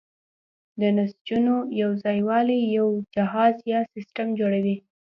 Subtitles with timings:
[0.79, 4.75] د نسجونو یوځای والی یو جهاز یا سیستم جوړوي.